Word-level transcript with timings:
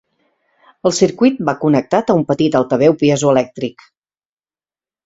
El 0.89 0.95
circuit 0.99 1.37
va 1.51 1.55
connectat 1.65 2.09
a 2.09 2.17
un 2.21 2.27
petit 2.33 2.59
altaveu 2.63 2.99
piezoelèctric. 3.05 3.91